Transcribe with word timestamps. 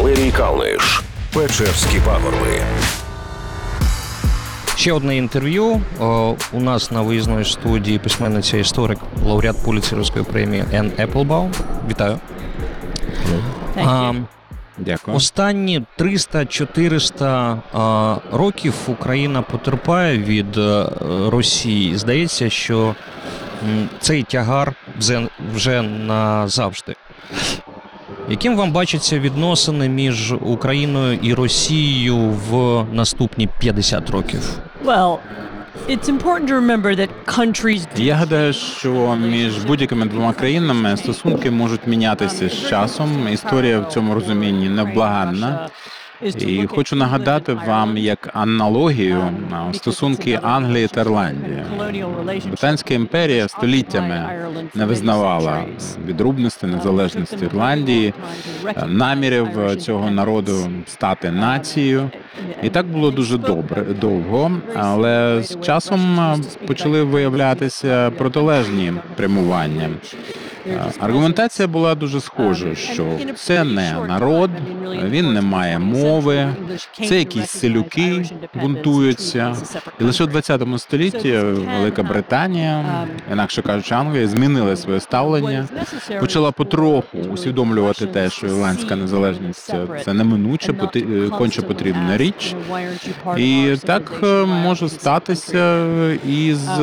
Валерій 0.00 0.30
Калниш. 0.30 1.02
Печерські 1.34 2.00
пагорби. 2.06 2.62
Ще 4.76 4.92
одне 4.92 5.16
інтерв'ю. 5.16 5.80
У 6.52 6.60
нас 6.60 6.90
на 6.90 7.02
виїзної 7.02 7.44
студії 7.44 7.98
письменниця 7.98 8.56
історик, 8.56 8.98
лауреат 9.24 9.64
Пуліцерівської 9.64 10.24
премії 10.24 10.64
Ен 10.72 10.92
Еплбаум. 10.98 11.52
Вітаю. 11.90 12.18
А, 13.76 14.12
Дякую. 14.78 15.16
Останні 15.16 15.82
300-400 15.98 17.56
а, 17.72 18.16
років 18.32 18.74
Україна 18.86 19.42
потерпає 19.42 20.18
від 20.18 20.56
е, 20.56 20.86
Росії. 21.26 21.96
Здається, 21.96 22.50
що 22.50 22.94
м, 23.68 23.88
цей 24.00 24.22
тягар 24.22 24.72
вже, 24.98 25.28
вже 25.54 25.82
назавжди. 25.82 26.94
Яким 28.30 28.56
вам 28.56 28.72
бачаться 28.72 29.18
відносини 29.18 29.88
між 29.88 30.32
Україною 30.32 31.18
і 31.22 31.34
Росією 31.34 32.16
в 32.16 32.84
наступні 32.92 33.48
50 33.58 34.10
років? 34.10 34.58
Well, 34.84 35.18
it's 35.88 36.08
important 36.08 36.48
to 36.48 36.54
remember 36.54 36.96
that 36.96 37.08
countries 37.26 37.86
Я 37.96 38.14
гадаю, 38.14 38.52
що 38.52 39.16
між 39.16 39.56
будь-якими 39.64 40.06
двома 40.06 40.32
країнами 40.32 40.96
стосунки 40.96 41.50
можуть 41.50 41.86
мінятися 41.86 42.48
з 42.48 42.68
часом. 42.68 43.28
Історія 43.32 43.80
в 43.80 43.92
цьому 43.92 44.14
розумінні 44.14 44.68
невблаганна. 44.68 45.68
І 46.22 46.66
хочу 46.66 46.96
нагадати 46.96 47.54
вам 47.66 47.96
як 47.96 48.30
аналогію 48.32 49.22
стосунки 49.72 50.38
Англії 50.42 50.88
та 50.88 51.00
Ірландії. 51.00 51.62
Британська 52.46 52.94
імперія 52.94 53.48
століттями 53.48 54.30
не 54.74 54.86
визнавала 54.86 55.64
відрубності 56.06 56.66
незалежності 56.66 57.44
Ірландії, 57.44 58.14
намірів 58.86 59.76
цього 59.78 60.10
народу 60.10 60.70
стати 60.86 61.30
нацією. 61.30 62.10
І 62.62 62.68
так 62.68 62.86
було 62.86 63.10
дуже 63.10 63.38
добре 63.38 63.82
довго, 64.00 64.52
але 64.74 65.42
з 65.42 65.60
часом 65.60 66.18
почали 66.66 67.02
виявлятися 67.02 68.10
протилежні 68.10 68.92
прямування. 69.16 69.88
Е, 70.66 70.92
Аргументація 71.00 71.68
була 71.68 71.94
дуже 71.94 72.20
схожа, 72.20 72.74
що 72.74 73.18
це 73.36 73.64
не 73.64 73.96
народ, 74.08 74.50
він 75.04 75.32
не 75.32 75.40
має 75.40 75.78
мови, 75.78 76.54
це 77.08 77.18
якісь 77.18 77.50
селюки 77.50 78.24
бунтуються. 78.54 79.56
І 80.00 80.04
лише 80.04 80.24
в 80.24 80.26
20 80.26 80.62
столітті 80.78 81.32
Велика 81.78 82.02
Британія, 82.02 82.84
інакше 83.32 83.62
кажучи, 83.62 83.94
Англія, 83.94 84.28
змінила 84.28 84.76
своє 84.76 85.00
ставлення, 85.00 85.68
почала 86.20 86.52
потроху 86.52 87.18
усвідомлювати 87.18 88.06
те, 88.06 88.30
що 88.30 88.46
ірландська 88.46 88.96
незалежність 88.96 89.74
це 90.04 90.12
неминуче, 90.12 90.74
е, 90.96 91.28
конче 91.38 91.62
потрібна 91.62 92.16
річ. 92.16 92.54
І 93.36 93.76
так 93.84 94.12
е, 94.22 94.44
може 94.44 94.88
статися 94.88 95.86
і 96.28 96.54
з 96.54 96.80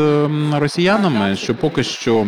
росіянами, 0.54 1.36
що 1.36 1.56
поки 1.56 1.84
що 1.84 2.28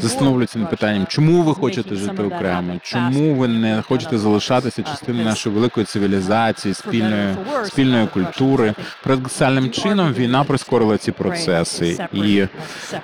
застановлюються 0.00 0.58
над 0.58 0.70
питанням, 0.82 1.06
чому 1.08 1.42
ви 1.42 1.54
хочете 1.54 1.94
жити 1.96 2.22
окремо, 2.22 2.74
чому 2.82 3.34
ви 3.34 3.48
не 3.48 3.82
хочете 3.82 4.18
залишатися 4.18 4.82
частиною 4.82 5.24
нашої 5.24 5.54
великої 5.54 5.86
цивілізації, 5.86 6.74
спільної 6.74 7.36
спільної 7.64 8.06
культури. 8.06 8.74
Парадоксальним 9.04 9.70
чином 9.70 10.12
війна 10.12 10.44
прискорила 10.44 10.98
ці 10.98 11.12
процеси, 11.12 12.08
і 12.12 12.46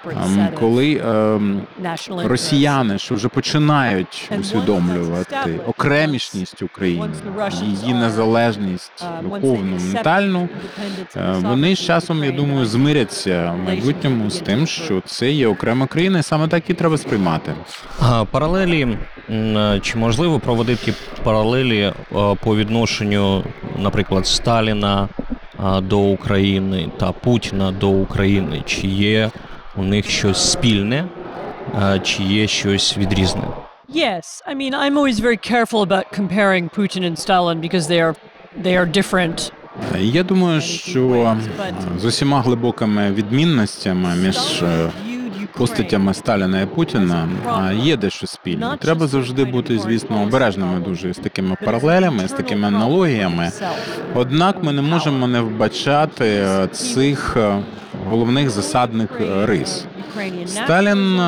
ем, 0.07 0.49
коли 0.61 1.03
ем, 1.05 1.63
росіяни, 2.09 2.99
що 2.99 3.15
вже 3.15 3.29
починають 3.29 4.31
усвідомлювати 4.41 5.61
окремішність 5.67 6.63
України, 6.63 7.09
її 7.63 7.95
незалежність 7.95 9.05
духовну, 9.23 9.79
ментальну, 9.93 10.49
е, 11.17 11.35
вони 11.43 11.77
з 11.77 11.79
часом, 11.79 12.25
я 12.25 12.31
думаю, 12.31 12.67
змиряться 12.67 13.55
в 13.57 13.67
майбутньому 13.67 14.31
з 14.31 14.39
тим, 14.41 14.67
що 14.67 15.03
це 15.07 15.31
є 15.31 15.49
окрема 15.49 15.87
країна, 15.87 16.19
і 16.19 16.23
саме 16.23 16.49
так 16.49 16.71
і 16.71 16.75
треба 16.75 16.99
сприймати. 16.99 17.55
А, 18.01 18.25
Паралелі 18.25 18.99
чи 19.83 19.99
можливо 19.99 20.39
проводити 20.41 20.95
паралелі 21.25 21.81
е, 21.81 21.93
по 22.45 22.57
відношенню, 22.57 23.45
наприклад, 23.79 24.27
Сталіна 24.27 25.09
до 25.83 25.99
України 25.99 26.89
та 26.99 27.13
Путіна 27.13 27.73
до 27.73 27.89
України? 27.89 28.63
Чи 28.67 28.87
є 28.87 29.31
у 29.77 29.83
них 29.83 30.11
щось 30.11 30.51
спільне, 30.51 31.05
чи 32.03 32.23
є 32.23 32.47
щось 32.47 32.99
відрізне? 32.99 33.43
Yes, 33.95 34.43
I 34.47 34.55
mean, 34.55 34.75
I'm 34.75 34.99
always 34.99 35.19
very 35.19 35.39
careful 35.39 35.81
about 35.83 36.13
comparing 36.13 36.69
Putin 36.69 37.05
and 37.05 37.17
Stalin 37.19 37.59
because 37.61 37.87
they 37.89 38.01
are 38.01 38.15
they 38.65 38.77
are 38.77 38.87
different. 38.87 39.53
Я 39.99 40.23
думаю, 40.23 40.61
що 40.61 41.37
з 41.99 42.05
усіма 42.05 42.41
глибокими 42.41 43.13
відмінностями 43.13 44.15
між 44.17 44.63
е, 44.63 44.91
постатями 45.59 46.15
Сталіна 46.15 46.61
і 46.61 46.67
Путіна 46.67 47.29
є 47.73 47.97
дещо 47.97 48.27
спільне. 48.27 48.77
Треба 48.81 49.07
завжди 49.07 49.45
бути, 49.45 49.79
звісно, 49.79 50.23
обережними 50.23 50.81
дуже 50.81 51.15
з 51.15 51.19
такими 51.19 51.57
паралелями, 51.65 52.29
з 52.29 52.33
такими 52.33 52.69
аналогіями. 52.69 53.51
Однак 54.15 54.63
ми 54.63 54.73
не 54.73 54.83
можемо 54.83 55.27
не 55.27 55.41
вбачати 55.41 56.25
е, 56.25 56.67
цих 56.67 57.37
е, 57.37 57.63
головних 58.11 58.51
засадних 58.51 59.11
е, 59.21 59.47
рис. 59.47 59.85
Сталін 60.47 61.21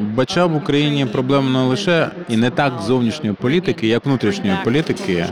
бачав 0.00 0.50
в 0.50 0.56
Україні 0.56 1.06
проблему 1.06 1.50
не 1.50 1.58
лише 1.58 2.08
і 2.28 2.36
не 2.36 2.50
так 2.50 2.72
зовнішньої 2.86 3.34
політики, 3.34 3.86
як 3.86 4.06
внутрішньої 4.06 4.56
політики, 4.64 5.26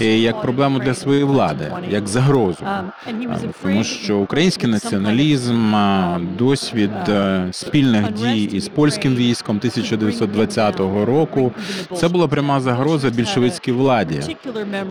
і 0.00 0.20
як 0.20 0.42
проблему 0.42 0.78
для 0.78 0.94
своєї 0.94 1.24
влади, 1.24 1.72
як 1.90 2.08
загрозу. 2.08 2.64
Um, 2.64 3.52
Тому 3.62 3.84
що 3.84 4.18
український 4.18 4.70
націоналізм, 4.70 5.74
досвід 6.38 6.90
е, 7.08 7.48
спільних 7.50 8.12
дій 8.12 8.42
із 8.42 8.68
польським 8.68 9.14
військом 9.14 9.56
1920 9.56 10.80
року, 10.80 11.52
це 11.96 12.08
була 12.08 12.28
пряма 12.28 12.60
загроза 12.60 13.10
більшовицькій 13.10 13.72
владі, 13.72 14.36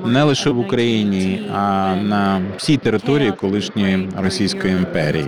не 0.05 0.23
лише 0.23 0.49
в 0.49 0.59
Україні, 0.59 1.41
а 1.55 1.95
на 1.95 2.41
всій 2.57 2.77
території 2.77 3.31
колишньої 3.31 4.09
Російської 4.17 4.73
імперії. 4.73 5.27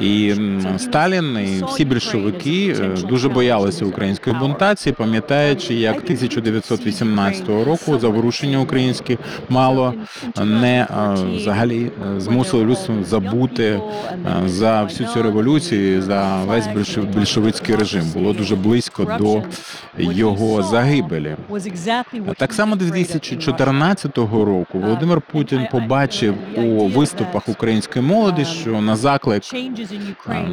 І 0.00 0.34
Сталін 0.78 1.38
і 1.38 1.64
всі 1.68 1.84
більшовики 1.84 2.76
е, 2.80 3.08
дуже 3.12 3.28
боялися 3.28 3.84
української 3.84 4.36
бунтації, 4.36 4.92
пам'ятаючи, 4.98 5.74
як 5.74 5.96
1918 5.96 7.48
року 7.48 7.98
заворушення 7.98 8.58
українське 8.58 9.18
мало 9.48 9.94
не 10.44 10.80
е, 10.80 10.86
взагалі 11.36 11.90
е, 12.16 12.20
змусили 12.20 12.64
людство 12.64 12.94
забути 13.04 13.64
е, 13.64 13.80
за 14.48 14.82
всю 14.82 15.08
цю 15.10 15.22
революцію, 15.22 16.02
за 16.02 16.44
весь 16.44 16.66
більшов- 16.66 17.06
більшовицький 17.18 17.76
режим. 17.76 18.04
Було 18.14 18.32
дуже 18.32 18.56
близько 18.56 19.16
до 19.18 19.42
його 19.98 20.62
загибелі. 20.62 21.36
Так 22.36 22.52
само 22.52 22.76
2014 22.76 24.18
року 24.18 24.78
Володимир 24.78 25.20
Путін 25.20 25.66
побачив 25.70 26.34
у 26.56 26.88
виступах 26.88 27.48
української 27.48 28.04
молоді, 28.04 28.44
що 28.44 28.80
на 28.80 28.96
заклик 28.96 29.42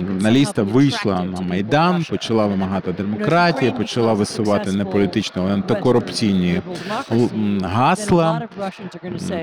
журналіста 0.08 0.64
вийшла 0.64 1.24
на 1.24 1.42
майдан, 1.42 2.06
почала 2.10 2.49
вимагати 2.50 2.92
демократії, 2.92 3.72
почала 3.72 4.14
висувати 4.14 4.72
не 4.72 4.86
політичні, 4.86 5.42
але 5.42 5.54
антикорупційні 5.54 6.62
гасла. 7.64 8.42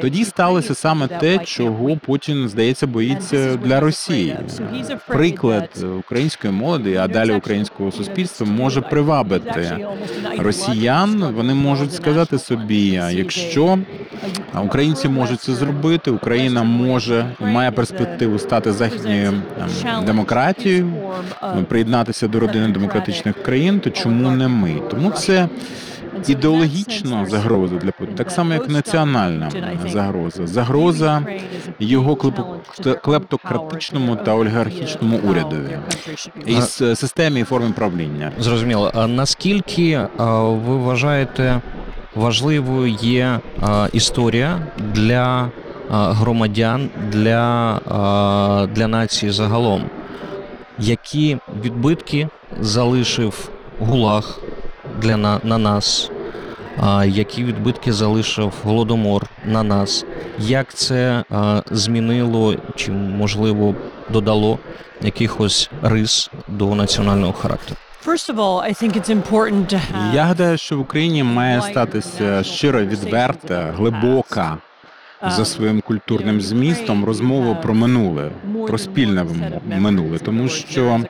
Тоді 0.01 0.25
сталося 0.25 0.75
саме 0.75 1.07
те, 1.07 1.39
чого 1.39 1.97
Путін 1.97 2.49
здається 2.49 2.87
боїться 2.87 3.57
для 3.57 3.81
Росії. 3.81 4.37
Приклад 5.07 5.85
української 5.99 6.53
молоді, 6.53 6.97
а 6.97 7.09
далі 7.09 7.33
українського 7.33 7.93
суспільства 7.93 8.47
може 8.47 8.81
привабити 8.81 9.87
росіян. 10.39 11.33
Вони 11.37 11.55
можуть 11.55 11.95
сказати 11.95 12.39
собі, 12.39 13.03
якщо 13.11 13.79
українці 14.65 15.09
можуть 15.09 15.41
це 15.41 15.55
зробити, 15.55 16.11
Україна 16.11 16.63
може 16.63 17.27
має 17.41 17.71
перспективу 17.71 18.39
стати 18.39 18.73
західною 18.73 19.33
ем, 19.85 20.05
демократією, 20.05 20.93
приєднатися 21.69 22.29
до 22.29 22.41
родини 22.41 22.69
демократичних 23.01 23.43
країн, 23.43 23.81
то 23.81 23.91
чому 23.91 24.31
не 24.31 24.49
ми? 24.49 24.75
Тому 24.91 25.11
це 25.11 25.49
ідеологічна 26.29 27.27
загроза 27.27 27.77
для 27.77 27.91
Путіна, 27.93 28.17
так 28.17 28.31
само 28.31 28.53
як 28.53 28.69
національна 28.69 29.51
загроза, 29.89 30.47
загроза 30.47 31.23
його 31.79 32.17
клептократичному 33.03 34.17
та 34.17 34.35
олігархічному 34.35 35.21
урядові 35.31 35.79
і 36.47 36.55
с- 36.57 36.97
системі 36.97 37.41
і 37.41 37.45
формі 37.45 37.73
правління. 37.73 38.33
Зрозуміло. 38.39 38.93
А 38.95 39.07
наскільки 39.07 40.01
а, 40.17 40.41
ви 40.43 40.77
вважаєте 40.77 41.61
важливою 42.15 42.87
є 43.03 43.39
а, 43.61 43.89
історія 43.93 44.59
для 44.95 45.51
громадян, 45.91 46.89
для, 47.13 47.81
для 48.75 48.89
нації 48.89 49.33
загалом? 49.33 49.83
Які 50.79 51.39
відбитки 51.65 52.29
залишив 52.61 53.51
ГУЛАГ 53.81 54.41
для 55.01 55.17
на, 55.17 55.41
на 55.45 55.59
нас? 55.59 56.11
а, 56.81 57.05
які 57.05 57.45
відбитки 57.45 57.93
залишив 57.93 58.53
голодомор 58.65 59.27
на 59.45 59.63
нас, 59.63 60.05
як 60.39 60.75
це 60.75 61.25
а, 61.31 61.63
змінило 61.71 62.55
чи 62.77 62.93
можливо 62.93 63.75
додало 64.11 64.59
якихось 65.03 65.71
рис 65.83 66.31
до 66.49 66.75
національного 66.75 67.33
характеру. 67.33 67.77
Я 70.15 70.25
гадаю, 70.25 70.59
що 70.59 70.77
в 70.77 70.81
Україні 70.81 71.23
має 71.23 71.63
статися 71.63 72.43
щиро 72.43 72.85
відверта, 72.85 73.75
глибока 73.77 74.59
за 75.23 75.45
своїм 75.45 75.81
культурним 75.81 76.41
змістом 76.41 77.05
розмова 77.05 77.55
про 77.55 77.75
минуле, 77.75 78.31
про 78.67 78.79
спільне 78.79 79.27
минуле, 79.81 80.19
тому 80.19 80.49
що 80.49 81.01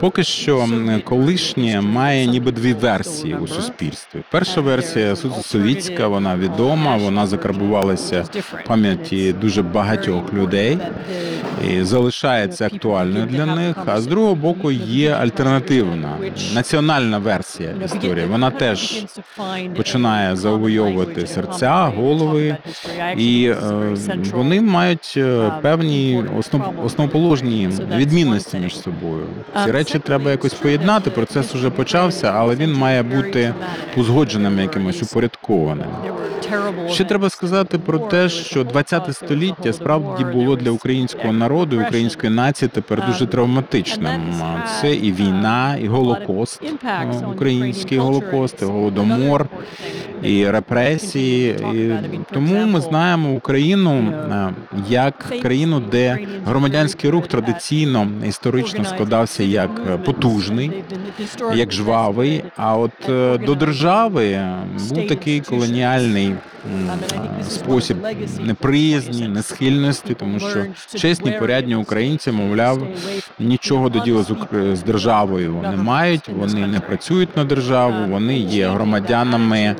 поки 0.00 0.24
що 0.24 0.66
колишнє 1.04 1.80
має 1.80 2.26
ніби 2.26 2.52
дві 2.52 2.72
версії 2.72 3.34
у 3.34 3.46
суспільстві. 3.46 4.20
Перша 4.30 4.60
версія 4.60 5.16
совітська, 5.42 6.08
вона 6.08 6.36
відома, 6.36 6.96
вона 6.96 7.26
закарбувалася 7.26 8.22
в 8.22 8.66
пам'яті 8.66 9.32
дуже 9.32 9.62
багатьох 9.62 10.32
людей 10.32 10.78
і 11.70 11.82
залишається 11.82 12.66
актуальною 12.66 13.26
для 13.26 13.46
них. 13.46 13.76
А 13.86 14.00
з 14.00 14.06
другого 14.06 14.34
боку 14.34 14.70
є 14.70 15.10
альтернативна 15.10 16.16
національна 16.54 17.18
версія 17.18 17.70
історії. 17.84 18.26
Вона 18.26 18.50
теж 18.50 19.04
починає 19.76 20.36
завойовувати 20.36 21.26
серця, 21.26 21.92
голови, 21.96 22.56
і 23.16 23.53
вони 24.32 24.60
мають 24.60 25.14
е, 25.16 25.52
певні 25.62 26.24
основ, 26.38 26.62
основоположні 26.84 27.68
відмінності 27.96 28.58
між 28.58 28.78
собою. 28.80 29.26
Ці 29.64 29.70
речі 29.70 29.98
треба 29.98 30.30
якось 30.30 30.54
поєднати. 30.54 31.10
Процес 31.10 31.54
уже 31.54 31.70
почався, 31.70 32.32
але 32.34 32.54
він 32.54 32.72
має 32.72 33.02
бути 33.02 33.54
узгодженим, 33.96 34.58
якимось 34.58 35.02
упорядкованим. 35.02 35.86
Ще 36.90 37.04
треба 37.04 37.30
сказати 37.30 37.78
про 37.78 37.98
те, 37.98 38.28
що 38.28 38.64
20 38.64 39.16
століття 39.16 39.72
справді 39.72 40.24
було 40.24 40.56
для 40.56 40.70
українського 40.70 41.32
народу, 41.32 41.80
української 41.80 42.32
нації 42.32 42.70
тепер 42.74 43.06
дуже 43.06 43.26
травматичним. 43.26 44.34
Це 44.80 44.94
і 44.94 45.12
війна, 45.12 45.76
і 45.82 45.86
голокост, 45.86 46.62
е, 46.84 47.26
український 47.32 47.98
голокост, 47.98 48.62
і 48.62 48.64
голодомор, 48.64 49.46
і 50.22 50.50
репресії. 50.50 51.56
І 51.74 51.92
тому 52.34 52.66
ми 52.66 52.80
знаємо 52.80 53.34
Україну 53.44 53.92
е, 53.92 54.54
як 54.88 55.18
країну, 55.42 55.80
де 55.80 56.18
громадянський 56.46 57.10
рух 57.10 57.26
традиційно 57.26 58.08
історично 58.26 58.84
складався 58.84 59.42
як 59.42 59.70
е, 59.90 59.96
потужний, 59.96 60.72
як 61.54 61.72
жвавий. 61.72 62.44
А 62.56 62.76
от 62.76 63.08
е, 63.08 63.38
до 63.38 63.54
держави 63.54 64.40
був 64.88 65.08
такий 65.08 65.40
колоніальний 65.40 66.28
е, 66.28 66.36
спосіб 67.48 67.96
неприязні, 68.40 69.28
несхильності, 69.28 70.14
тому 70.14 70.40
що 70.40 70.66
чесні, 70.98 71.30
порядні 71.30 71.74
українці, 71.74 72.30
мовляв, 72.32 72.88
нічого 73.38 73.88
до 73.88 73.98
діла 73.98 74.24
з 74.74 74.82
державою 74.82 75.64
не 75.70 75.76
мають. 75.76 76.28
Вони 76.28 76.66
не 76.66 76.80
працюють 76.80 77.36
на 77.36 77.44
державу, 77.44 78.12
вони 78.12 78.38
є 78.38 78.68
громадянами, 78.68 79.76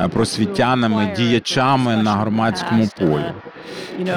е, 0.00 0.08
просвітянами, 0.08 1.14
діячами 1.16 1.96
на 1.96 2.12
громадському 2.12 2.88
полі. 2.98 3.32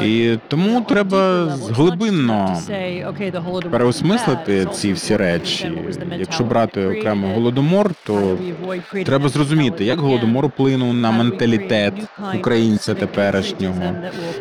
І 0.04 0.38
тому 0.48 0.82
треба 0.82 1.46
глибинно 1.70 2.58
переосмислити 3.72 4.68
ці 4.74 4.94
всі 4.94 5.18
речі. 5.18 5.72
Якщо 6.20 6.44
брати 6.44 6.86
окремо 6.86 7.28
голодомор, 7.28 7.92
то 8.06 8.38
треба 9.06 9.30
зрозуміти, 9.30 9.86
як 9.86 10.00
голодомор 10.00 10.48
вплинув 10.48 10.94
на 10.94 11.12
менталітет 11.12 11.94
українця 12.36 12.94
теперішнього. 12.94 13.96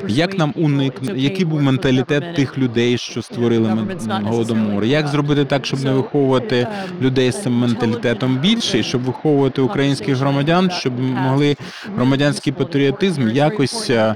Як 0.09 0.39
нам 0.39 0.53
уникнути, 0.57 1.21
який 1.21 1.45
був 1.45 1.63
менталітет 1.63 2.35
тих 2.35 2.59
людей, 2.59 2.99
що 2.99 3.23
створили 3.23 3.87
голодомор? 4.09 4.85
Як 4.85 5.09
зробити 5.09 5.45
так, 5.45 5.67
щоб 5.67 5.85
не 5.85 5.93
виховувати 5.93 6.67
людей 7.03 7.33
з 7.33 7.43
цим 7.43 7.53
менталітетом 7.53 8.39
більше, 8.39 8.83
щоб 8.83 9.03
виховувати 9.03 9.63
українських 9.63 10.17
громадян, 10.17 10.71
щоб 10.71 11.01
могли 11.01 11.57
громадянський 11.97 12.53
патріотизм 12.53 13.29
якось 13.29 13.91
е, 13.91 14.15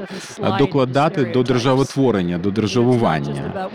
докладати 0.79 1.25
до 1.25 1.43
державотворення, 1.43 2.39
до 2.39 2.51
державування. 2.51 3.69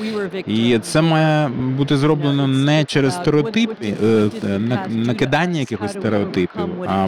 І 0.47 0.79
це 0.79 1.01
має 1.01 1.47
бути 1.49 1.97
зроблено 1.97 2.47
не 2.47 2.83
через 2.85 3.13
стереотипи, 3.15 3.93
е, 4.03 4.59
на- 4.59 4.87
накидання 4.89 5.59
якихось 5.59 5.91
стереотипів, 5.91 6.61
а 6.87 7.07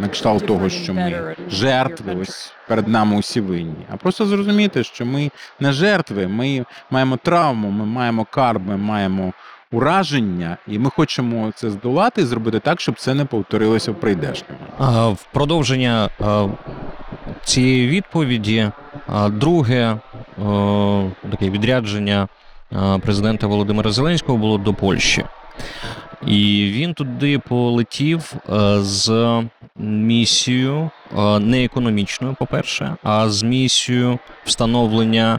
на 0.00 0.08
кшталт 0.08 0.46
того, 0.46 0.68
що 0.68 0.94
ми 0.94 1.34
жертви 1.50 2.16
ось 2.22 2.52
перед 2.68 2.88
нами 2.88 3.16
усі 3.16 3.40
винні, 3.40 3.74
а 3.92 3.96
просто 3.96 4.26
зрозуміти, 4.26 4.84
що 4.84 5.06
ми 5.06 5.30
не 5.60 5.72
жертви, 5.72 6.26
ми 6.28 6.64
маємо 6.90 7.16
травму, 7.16 7.70
ми 7.70 7.84
маємо 7.84 8.26
карм, 8.30 8.62
ми 8.66 8.76
маємо 8.76 9.32
ураження, 9.72 10.56
і 10.68 10.78
ми 10.78 10.90
хочемо 10.90 11.52
це 11.54 11.70
здолати 11.70 12.20
і 12.22 12.24
зробити 12.24 12.58
так, 12.58 12.80
щоб 12.80 12.94
це 12.98 13.14
не 13.14 13.24
повторилося 13.24 13.92
в 13.92 13.94
прийдешньому. 13.94 14.60
А, 14.78 15.08
В 15.08 15.26
продовження 15.32 16.08
цієї 17.48 17.88
відповіді, 17.88 18.70
друге 19.28 19.98
таке 21.30 21.50
відрядження 21.50 22.28
президента 23.02 23.46
Володимира 23.46 23.92
Зеленського 23.92 24.38
було 24.38 24.58
до 24.58 24.74
Польщі. 24.74 25.24
І 26.26 26.70
він 26.74 26.94
туди 26.94 27.38
полетів 27.38 28.34
з 28.78 29.42
місією 29.76 30.90
не 31.40 31.64
економічною, 31.64 32.36
по-перше, 32.38 32.96
а 33.02 33.28
з 33.28 33.42
місією 33.42 34.18
встановлення 34.44 35.38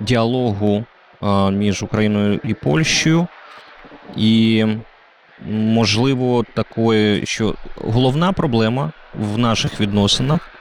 діалогу 0.00 0.84
між 1.52 1.82
Україною 1.82 2.40
і 2.44 2.54
Польщею. 2.54 3.26
І 4.16 4.64
можливо, 5.50 6.44
такої, 6.54 7.26
що 7.26 7.54
головна 7.76 8.32
проблема 8.32 8.92
в 9.14 9.38
наших 9.38 9.80
відносинах 9.80 10.51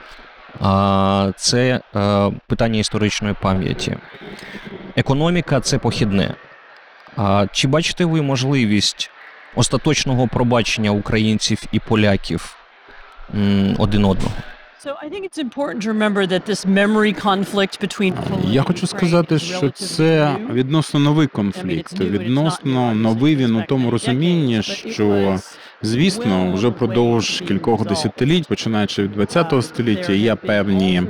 це 1.35 1.81
е, 1.95 2.31
питання 2.47 2.79
історичної 2.79 3.35
пам'яті. 3.41 3.97
Економіка 4.95 5.59
це 5.59 5.77
похідне. 5.77 6.35
Чи 7.51 7.67
бачите 7.67 8.05
ви 8.05 8.21
можливість 8.21 9.09
остаточного 9.55 10.27
пробачення 10.27 10.91
українців 10.91 11.63
і 11.71 11.79
поляків 11.79 12.55
один 13.77 14.05
одного? 14.05 14.31
Я 18.51 18.61
хочу 18.63 18.87
сказати, 18.87 19.39
що 19.39 19.69
це 19.69 20.35
відносно 20.51 20.99
новий 20.99 21.27
конфлікт, 21.27 21.99
відносно 21.99 22.95
новий 22.95 23.35
він 23.35 23.55
у 23.55 23.63
тому 23.63 23.91
розумінні, 23.91 24.63
що 24.63 25.37
звісно, 25.81 26.53
вже 26.53 26.67
впродовж 26.67 27.43
кількох 27.47 27.87
десятиліть, 27.87 28.47
починаючи 28.47 29.03
від 29.03 29.31
ХХ 29.33 29.61
століття, 29.61 30.13
є 30.13 30.35
певні 30.35 31.01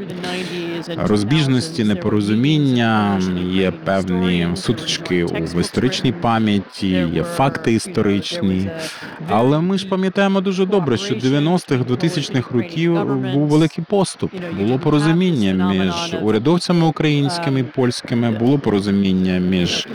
розбіжності, 0.98 1.84
непорозуміння, 1.84 3.22
є 3.52 3.72
певні 3.72 4.48
сутички 4.56 5.26
в 5.26 5.60
історичній 5.60 6.12
пам'яті, 6.12 6.88
є 7.14 7.24
факти 7.24 7.74
історичні. 7.74 8.70
Але 9.30 9.60
ми 9.60 9.78
ж 9.78 9.88
пам'ятаємо 9.88 10.42
дуже 10.42 10.66
добре, 10.66 10.98
що 10.98 11.16
90-х, 11.16 11.84
2000-х 11.84 12.52
років 12.52 13.06
був 13.34 13.48
великий 13.48 13.84
поступ. 13.90 14.32
Було 14.60 14.80
порозуміння 14.80 15.72
між 15.72 16.22
урядовцями 16.22 16.86
українськими 16.86 17.60
і 17.60 17.64
польськими, 17.64 18.32
було 18.32 18.60
порозуміння 18.60 19.40
між 19.40 19.88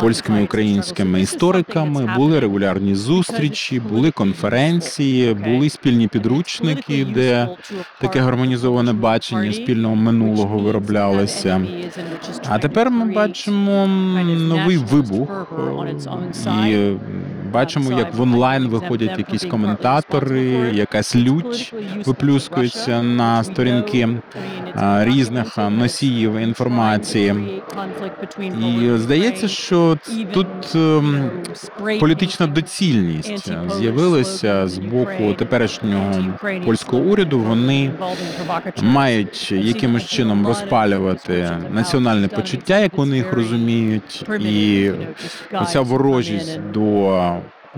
польськими 0.00 0.40
і 0.40 0.44
українськими 0.44 1.20
істориками, 1.20 2.14
були 2.16 2.40
регулярні 2.40 2.94
зустрічі, 2.94 3.80
були 3.80 4.10
конференції, 4.10 5.34
були 5.34 5.70
спільні 5.70 6.08
підручники, 6.08 7.04
де 7.04 7.48
таке 8.00 8.20
гармонізоване 8.20 8.92
бачення 8.92 9.52
спільного 9.78 9.96
минулого 9.96 10.58
вироблялося. 10.58 11.62
А 12.48 12.58
тепер 12.58 12.90
ми 12.90 13.12
бачимо 13.12 13.86
новий 14.38 14.76
вибух 14.76 15.52
і 16.46 16.72
е, 16.72 16.96
бачимо, 17.52 17.98
як 17.98 18.14
в 18.14 18.20
онлайн 18.20 18.68
виходять 18.68 19.18
якісь 19.18 19.44
коментатори, 19.44 20.70
якась 20.74 21.16
лють 21.16 21.74
виплюскується 22.06 23.02
на 23.02 23.44
сторінки 23.44 24.08
різних 25.00 25.58
носіїв 25.58 26.36
інформації. 26.36 27.62
І 28.40 28.90
здається, 28.96 29.48
що 29.48 29.98
тут 30.32 30.46
ем, 30.74 31.30
політична 32.00 32.46
доцільність 32.46 33.52
з'явилася 33.78 34.68
з 34.68 34.78
боку 34.78 35.34
теперішнього 35.38 36.14
польського 36.64 37.02
уряду. 37.02 37.38
Вони 37.38 37.90
мають 38.82 39.52
якимось 39.52 40.06
чином 40.06 40.46
розпалювати 40.46 41.50
національне 41.70 42.28
почуття, 42.28 42.78
як 42.78 42.94
вони 42.94 43.16
їх 43.16 43.32
розуміють, 43.32 44.24
і 44.40 44.90
оця 45.52 45.80
ворожість 45.80 46.60
до 46.74 47.18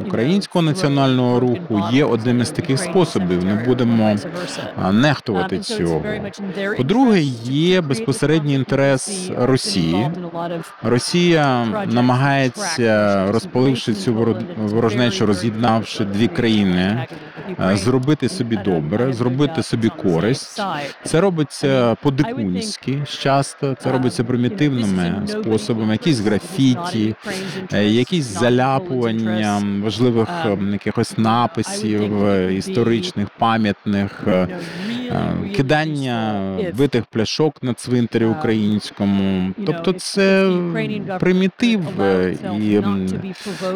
українського 0.07 0.63
національного 0.63 1.41
руху 1.41 1.83
є 1.93 2.05
одним 2.05 2.41
із 2.41 2.51
таких 2.51 2.79
способів. 2.79 3.45
Не 3.45 3.55
будемо 3.55 4.17
нехтувати 4.93 5.59
цього. 5.59 6.03
По-друге, 6.77 7.21
є 7.45 7.81
безпосередній 7.81 8.55
інтерес 8.55 9.31
Росії. 9.39 10.11
Росія 10.83 11.67
намагається, 11.87 13.27
розпаливши 13.33 13.95
цю 13.95 14.15
воро- 14.15 14.43
ворожнечу, 14.67 15.27
роз'єднавши 15.27 16.05
дві 16.05 16.29
країни, 16.29 17.07
е, 17.61 17.77
зробити 17.77 18.29
собі 18.29 18.57
добре, 18.65 19.13
зробити 19.13 19.63
собі 19.63 19.89
користь. 19.89 20.63
Це 21.05 21.21
робиться 21.21 21.97
по-дикунськи 22.03 23.03
часто, 23.21 23.77
це 23.83 23.93
робиться 23.93 24.25
примітивними 24.25 25.23
способами, 25.27 25.93
якісь 25.93 26.19
графіті, 26.21 27.15
е, 27.73 27.85
якісь 27.85 28.25
заляпування 28.25 29.63
важливих 29.91 30.29
е, 30.47 30.59
якихось 30.73 31.19
написів 31.19 32.27
е, 32.27 32.55
історичних, 32.55 33.29
пам'ятних, 33.39 34.25
е, 34.27 34.49
кидання 35.57 36.41
битих 36.79 37.05
пляшок 37.07 37.63
на 37.63 37.75
цвинтарі 37.75 38.25
українському. 38.25 39.53
Тобто 39.67 39.93
це 39.93 40.53
примітив, 41.21 42.01
е, 42.01 42.37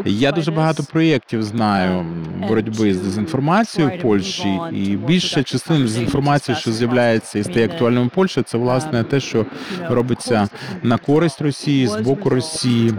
і 0.05 0.13
я 0.19 0.33
дуже 0.33 0.51
багато 0.51 0.85
проєктів 0.93 1.43
знаю 1.43 2.07
боротьби 2.49 2.95
з 2.95 3.01
дезінформацією 3.01 3.93
в 3.99 4.03
Польщі, 4.03 4.61
і 4.73 4.97
більша 4.97 5.43
частина 5.43 5.81
дезінформації, 5.81 6.57
що 6.57 6.73
з'являється 6.73 7.39
і 7.39 7.45
стає 7.45 7.67
актуальною 7.67 8.07
в 8.07 8.11
Польщі, 8.11 8.43
це 8.43 8.59
власне 8.59 9.05
те, 9.05 9.21
що 9.21 9.47
робиться 9.89 10.49
на 10.83 10.97
користь 10.97 11.41
Росії 11.41 11.87
з 11.87 11.97
боку 11.97 12.29
Росії. 12.31 12.95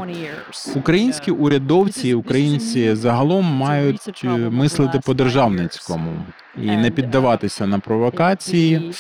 Українські 0.76 1.32
урядовці, 1.32 2.14
українці 2.14 2.96
загалом 2.96 3.46
мають 3.46 4.24
е, 4.24 4.28
мислити 4.28 5.00
по 5.06 5.14
державницькому 5.14 6.12
і 6.58 6.78
не 6.78 6.92
піддаватися 6.92 7.68
на 7.68 7.80
провокації. 7.80 8.94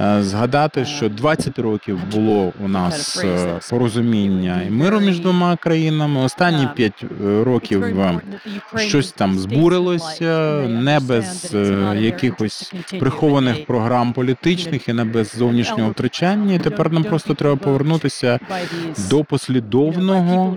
Е, 0.00 0.22
Згадати, 0.22 0.84
що 0.84 1.08
20 1.08 1.58
років 1.58 1.98
було 2.12 2.52
у 2.64 2.68
нас 2.68 3.24
е, 3.24 3.60
порозуміння 3.70 4.62
і 4.68 4.70
миру 4.70 5.00
між 5.00 5.20
двома 5.20 5.56
країнами. 5.56 6.20
Останні 6.20 6.68
5 6.74 7.04
років 7.42 7.84
е, 7.84 8.20
щось 8.76 9.12
там 9.12 9.38
збурилося, 9.38 10.62
не 10.68 11.00
без 11.00 11.54
якихось 11.96 12.72
прихованих 13.00 13.66
програм 13.66 14.12
політичних 14.12 14.88
і 14.88 14.92
не 14.92 15.04
без 15.04 15.36
зовнішнього 15.36 15.90
втручання. 15.90 16.54
І 16.54 16.58
тепер 16.58 16.92
нам 16.92 17.04
просто 17.04 17.34
треба 17.34 17.56
повернутися 17.56 18.38
до 19.10 19.24
послідовного 19.24 20.56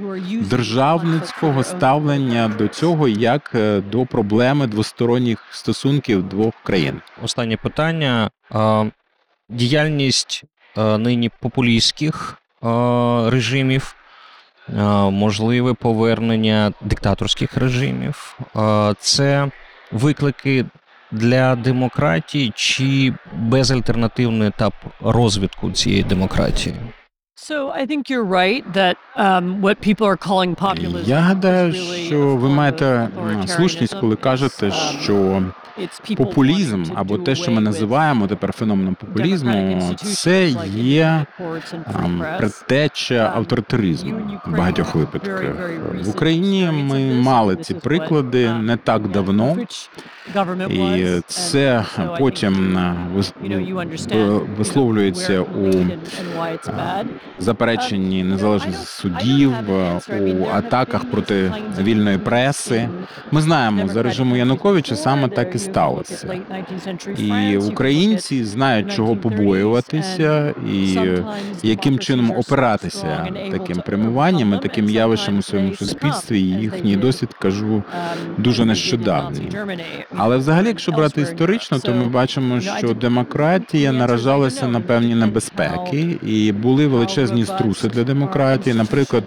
державницького 0.49 1.63
ставлення 1.63 2.51
до 2.57 2.67
цього 2.67 3.07
як 3.07 3.55
до 3.91 4.05
проблеми 4.05 4.67
двосторонніх 4.67 5.43
стосунків 5.51 6.29
двох 6.29 6.53
країн. 6.63 7.01
Останнє 7.23 7.57
питання. 7.57 8.29
Діяльність 9.51 10.43
а, 10.75 10.97
нині 10.97 11.31
популістських 11.39 12.37
а, 12.61 13.27
режимів, 13.31 13.95
а, 14.77 15.09
можливе 15.09 15.73
повернення 15.73 16.73
диктаторських 16.81 17.57
режимів. 17.57 18.39
Це 18.99 19.49
виклики 19.91 20.65
для 21.11 21.55
демократії 21.55 22.51
чи 22.55 23.13
безальтернативний 23.33 24.47
етап 24.47 24.73
розвитку 25.01 25.71
цієї 25.71 26.03
демократії? 26.03 26.75
Um, 29.17 31.05
Я 31.05 31.19
гадаю, 31.19 31.73
що 32.05 32.35
ви 32.35 32.49
маєте 32.49 33.09
слушність, 33.45 33.95
коли 33.95 34.15
кажете, 34.15 34.71
що 35.01 35.43
популізм 36.17 36.83
або 36.95 37.17
те, 37.17 37.35
що 37.35 37.51
ми 37.51 37.61
називаємо 37.61 38.27
тепер 38.27 38.51
феноменом 38.51 38.95
популізму, 38.95 39.81
це 39.95 40.49
є 40.75 41.25
предтеча 42.37 43.11
Um, 43.11 43.37
авторитаризму 43.37 44.13
в 44.45 44.57
багатьох 44.57 44.95
випадках. 44.95 45.43
В 46.03 46.09
Україні 46.09 46.69
ми 46.71 47.13
мали 47.13 47.55
ці 47.55 47.73
приклади 47.73 48.47
um, 48.47 48.61
не 48.61 48.77
так 48.77 49.07
давно. 49.07 49.57
І 50.69 51.05
це 51.27 51.85
потім 52.19 52.77
е, 52.77 52.95
висловлюється 54.57 55.41
у 55.41 55.71
запереченні 57.39 58.23
Um, 58.23 58.29
незалежності 58.29 58.85
судів, 58.85 59.53
у 60.09 60.45
атаках 60.53 61.11
проти 61.11 61.53
вільної 61.79 62.17
преси. 62.17 62.89
Ми 63.31 63.41
знаємо, 63.41 63.87
за 63.87 64.03
режиму 64.03 64.37
Януковича 64.37 64.95
саме 64.95 65.27
так 65.27 65.55
і 65.55 65.59
сталося. 65.63 66.27
late 66.27 66.41
19th 66.85 67.51
І 67.51 67.57
українці 67.57 68.45
знають, 68.45 68.93
чого 68.93 69.15
побоюватися, 69.15 70.53
і 70.73 70.99
яким 71.63 71.99
чином 71.99 72.31
опиратися 72.31 73.27
таким 73.51 73.77
прямуванням 73.77 74.53
і 74.53 74.57
таким 74.57 74.89
явищем 74.89 75.37
у 75.37 75.41
своєму 75.41 75.75
суспільстві. 75.75 76.39
І 76.39 76.49
їхній 76.49 76.95
досвід 76.95 77.29
кажу 77.39 77.75
um, 77.75 77.83
дуже 78.37 78.65
нещодавній. 78.65 79.49
Але 80.15 80.37
взагалі, 80.37 80.67
якщо 80.67 80.91
брати 80.91 81.21
історично, 81.21 81.79
то 81.79 81.93
ми 81.93 82.05
бачимо, 82.05 82.61
що 82.61 82.93
демократія 82.93 83.91
наражалася 83.91 84.67
на 84.67 84.79
певні 84.79 85.15
небезпеки, 85.15 86.17
і 86.23 86.51
були 86.51 86.87
величезні 86.87 87.45
струси 87.45 87.87
для 87.87 88.03
демократії. 88.03 88.75
Наприклад, 88.75 89.23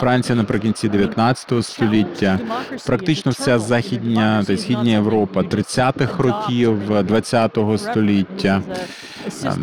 Франція 0.00 0.36
наприкінці 0.36 0.88
19 0.88 1.64
століття, 1.64 2.38
практично 2.86 3.32
вся 3.32 3.58
західня 3.58 4.44
та 4.46 4.56
східня 4.56 4.90
Європа 4.90 5.42
30-х 5.74 6.22
років 6.22 6.90
20-го 6.90 7.78
століття. 7.78 8.62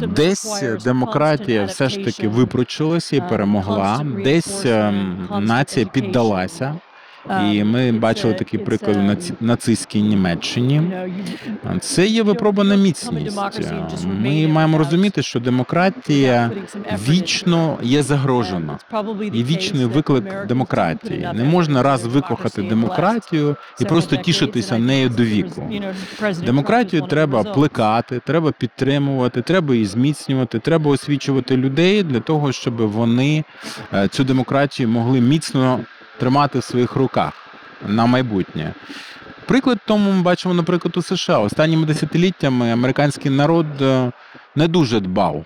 Десь 0.08 0.64
демократія 0.84 1.66
все 1.66 1.90
ж 1.90 2.04
таки 2.04 2.28
випручилася 2.28 3.16
і 3.16 3.30
перемогла. 3.30 4.06
Десь 4.24 4.66
ем, 4.66 5.28
нація 5.40 5.86
піддалася. 5.86 6.76
І 7.52 7.64
ми 7.64 7.92
бачили 7.92 8.34
такі 8.34 8.58
приклади 8.58 9.00
наці- 9.00 9.34
нацистській 9.42 10.02
Німеччині. 10.02 10.82
Це 11.80 12.08
є 12.08 12.24
випробана 12.24 12.76
міцність. 12.76 13.40
Ми 14.22 14.48
маємо 14.48 14.78
розуміти, 14.78 15.22
що 15.22 15.40
демократія 15.40 16.52
вічно 17.08 17.78
є 17.82 18.04
загрожена. 18.04 18.78
І 19.34 19.44
вічний 19.44 19.86
виклик 19.86 20.46
демократії. 20.48 21.30
Не 21.34 21.44
можна 21.44 21.84
раз 21.84 22.06
викохати 22.06 22.62
демократію 22.62 23.56
і 23.80 23.86
просто 23.86 24.16
тішитися 24.16 24.78
нею 24.78 25.10
до 25.10 25.24
віку. 25.24 25.70
Демократію 26.46 27.02
треба 27.02 27.44
плекати, 27.44 28.22
треба 28.26 28.52
підтримувати, 28.52 29.42
треба 29.42 29.74
її 29.74 29.86
зміцнювати, 29.86 30.60
треба 30.60 30.92
освічувати 30.92 31.58
людей 31.58 32.04
для 32.04 32.20
того, 32.20 32.52
щоб 32.52 32.76
вони 32.78 33.44
е, 33.94 34.08
цю 34.08 34.24
демократію 34.24 34.90
могли 34.90 35.22
міцно 35.22 35.80
тримати 36.20 36.60
в 36.60 36.64
своїх 36.64 36.96
руках 36.96 37.34
на 37.88 38.06
майбутнє. 38.06 38.74
Приклад 39.46 39.78
тому 39.86 40.12
ми 40.12 40.22
бачимо, 40.22 40.54
наприклад, 40.54 40.98
у 40.98 41.02
США. 41.02 41.40
Останніми 41.40 41.86
десятиліттями 41.86 42.72
американський 42.72 43.32
народ 43.32 43.82
е, 43.82 44.12
не 44.56 44.68
дуже 44.68 45.00
дбав 45.00 45.46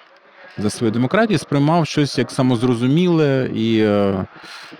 за 0.58 0.70
свою 0.70 0.92
демократію, 0.92 1.40
сприймав 1.40 1.88
щось 1.88 2.18
як 2.18 2.32
самозрозуміле 2.32 3.50
і 3.56 3.80
е, 3.80 4.26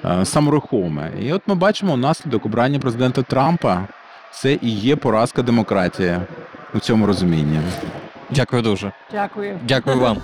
е, 0.06 0.26
саморухоме. 0.26 1.12
І 1.22 1.34
от 1.34 1.42
ми 1.48 1.56
бачимо 1.56 1.98
наслідок 1.98 2.46
обрання 2.46 2.80
президента 2.80 3.22
Трампа. 3.22 3.88
Це 4.32 4.54
і 4.62 4.70
є 4.70 4.96
поразка 4.96 5.42
демократії 5.42 6.18
у 6.74 6.80
цьому 6.80 7.06
розумінні. 7.06 7.60
Дякую 8.30 8.62
дуже. 8.62 8.92
Дякую. 9.12 9.60
Дякую 9.68 10.00
вам. 10.00 10.18